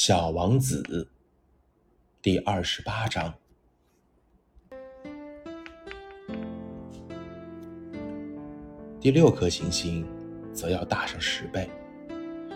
[0.00, 0.80] 小王子》
[2.22, 3.34] 第二十八章。
[9.00, 10.06] 第六颗行星
[10.52, 11.68] 则要大上十倍，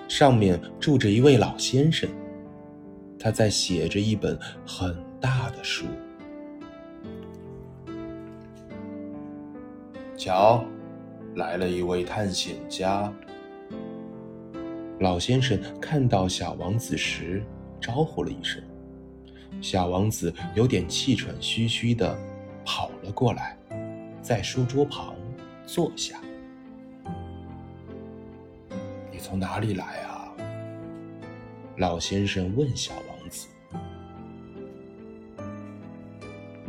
[0.06, 2.08] 上面住着一位老先生，
[3.18, 5.84] 他在写着一本很大的书。
[10.16, 10.64] 瞧，
[11.34, 13.12] 来了一位探险家。
[15.02, 17.42] 老先生看到小王子时，
[17.80, 18.62] 招呼了一声。
[19.60, 22.16] 小王子有点气喘吁吁的
[22.64, 23.58] 跑了过来，
[24.22, 25.16] 在书桌旁
[25.66, 26.20] 坐下。
[29.10, 30.32] 你从哪里来啊？
[31.78, 33.48] 老先生问小王子：“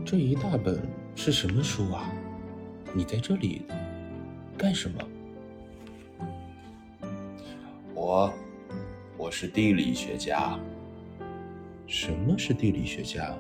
[0.04, 0.82] 这一大本
[1.16, 2.12] 是什么书啊？
[2.96, 3.62] 你在这里
[4.58, 4.98] 干什么？”
[7.94, 8.34] 我，
[9.18, 10.60] 我是地理学家。
[11.86, 13.36] 什么是地理学家？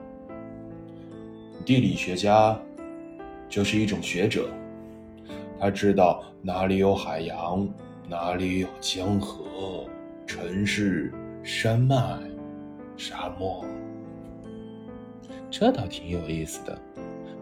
[1.66, 2.60] 地理学家
[3.50, 4.50] 就是一种学者，
[5.60, 7.68] 他知道哪里有海洋。
[8.10, 9.88] 哪里有江河、
[10.28, 12.20] 城市、山脉、
[12.98, 13.66] 沙漠？
[15.50, 16.78] 这倒挺有意思的，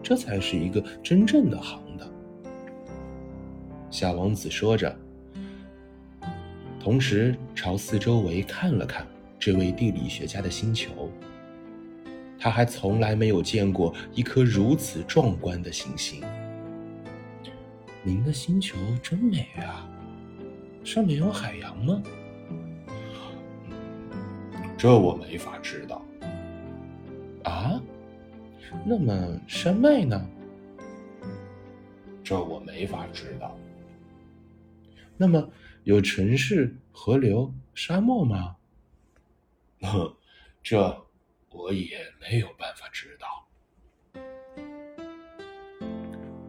[0.04, 2.08] 这才是一个真正的行当。
[3.90, 4.96] 小王子说着，
[6.82, 9.06] 同时朝四周围看了看
[9.38, 11.08] 这位地理学家的星球。
[12.40, 16.20] 他还从来没有见过一颗如此壮观的行星。
[18.02, 19.88] 您的星球真美啊！
[20.82, 22.02] 上面有海洋吗？
[24.76, 26.04] 这我没法知道。
[27.44, 27.80] 啊？
[28.84, 30.20] 那么山脉呢？
[32.24, 33.56] 这我没法知道。
[35.16, 35.48] 那么
[35.84, 38.56] 有城市、河流、沙漠吗？
[39.80, 40.16] 呵，
[40.62, 41.04] 这
[41.50, 43.26] 我也没有办法知道。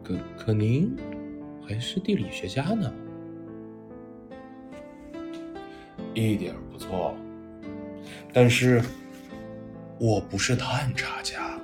[0.04, 0.96] 可可您
[1.66, 2.92] 还是地理学家呢？
[6.14, 7.16] 一点不错，
[8.32, 8.80] 但是
[9.98, 11.58] 我不是探查家，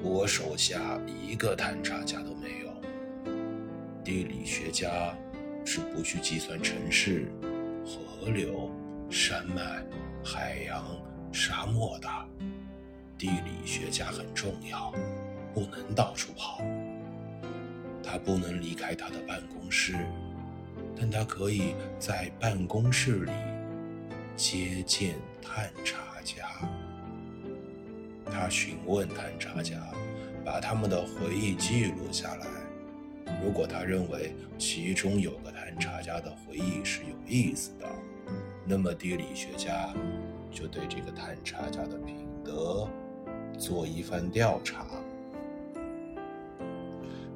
[0.00, 2.70] 我手下一个探查家都没有。
[4.04, 5.16] 地理学家
[5.64, 7.26] 是不去计算城市、
[7.84, 8.70] 河流、
[9.10, 9.82] 山脉、
[10.24, 10.84] 海洋、
[11.32, 12.08] 沙漠的。
[13.16, 14.92] 地理学家很重要，
[15.54, 16.60] 不能到处跑，
[18.02, 19.94] 他不能离开他的办公室。
[20.96, 23.32] 但他可以在办公室里
[24.36, 26.48] 接见探查家，
[28.26, 29.76] 他询问探查家，
[30.44, 32.46] 把他们的回忆记录下来。
[33.44, 37.86] 如果他认为其中有个探查家的回忆是有意思的，
[38.64, 39.92] 那么地理学家
[40.50, 42.88] 就对这个探查家的品德
[43.58, 44.86] 做一番调查。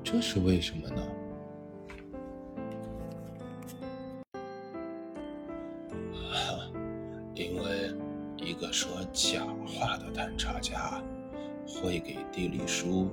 [0.05, 1.03] 这是为什么呢？
[7.35, 7.93] 因为
[8.37, 11.03] 一个说假话的探查家
[11.67, 13.11] 会给地理书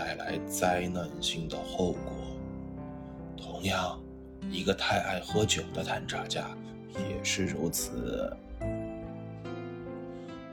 [0.00, 2.00] 带来灾难性的后果。
[3.36, 4.00] 同样，
[4.50, 6.48] 一个太爱喝酒的探查家
[6.94, 8.34] 也是如此。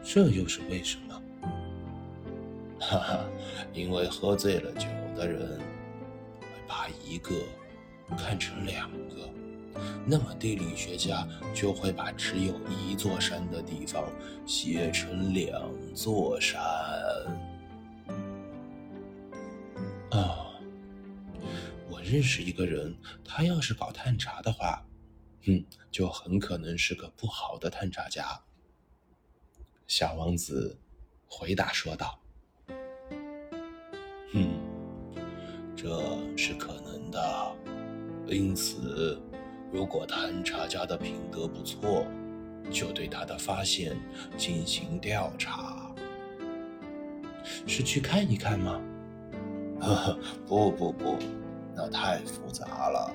[0.04, 1.22] 这又是为什么？
[2.78, 3.20] 哈哈，
[3.74, 5.58] 因为喝醉了酒的人
[6.42, 7.34] 会把一个
[8.18, 9.30] 看成两个。
[10.06, 14.04] 那么地理学家就会把只有一座山的地方
[14.46, 15.62] 写成两
[15.96, 16.60] 座山。
[20.18, 20.50] 啊，
[21.90, 24.84] 我认识一个人，他要是搞探查的话，
[25.46, 28.42] 嗯，就很可能是个不好的探查家。
[29.86, 30.76] 小王子
[31.28, 32.20] 回答说道
[34.34, 34.60] ：“嗯，
[35.76, 37.56] 这是可能的，
[38.28, 39.22] 因此。”
[39.70, 42.08] 如果探查家的品德不错，
[42.72, 43.98] 就对他的发现
[44.38, 45.94] 进行调查。
[47.68, 48.82] 是去看一看吗？
[49.82, 51.18] 呵呵，不不不，
[51.76, 53.12] 那太复杂了。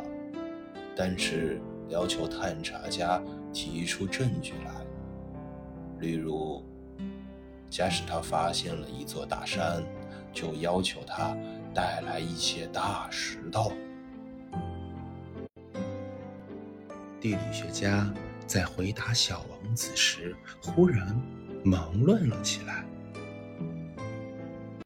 [0.94, 3.20] 但是要求探查家
[3.52, 4.72] 提出证据来，
[5.98, 6.64] 例如，
[7.68, 9.82] 假使他发现了一座大山，
[10.32, 11.36] 就要求他
[11.74, 13.72] 带来一些大石头。
[17.20, 18.12] 地理学家
[18.46, 21.20] 在回答小王子时，忽然
[21.64, 22.84] 忙乱了起来。